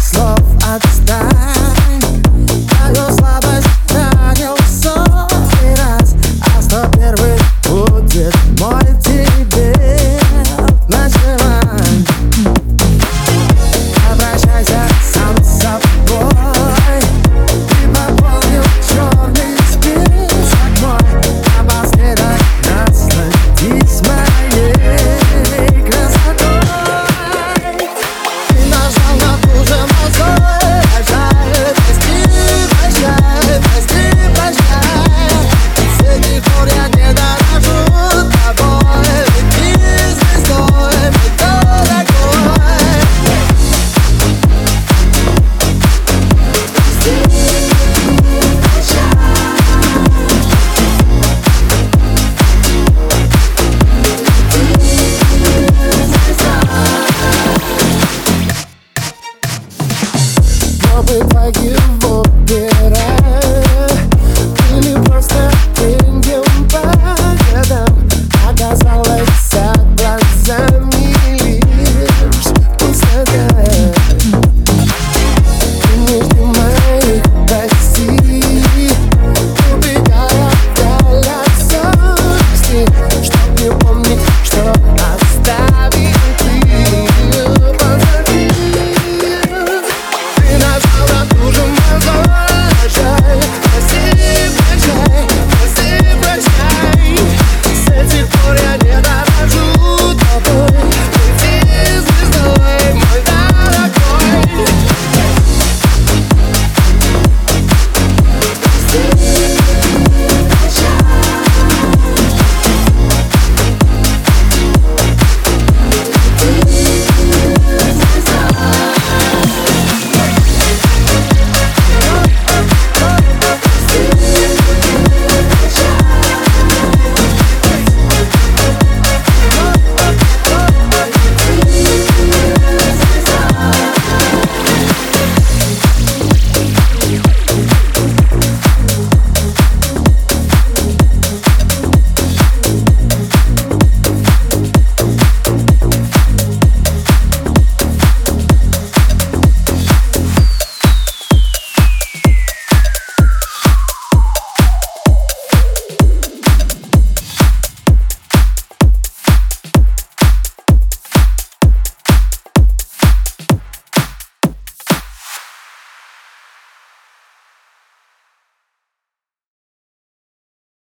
Слава 0.00 0.33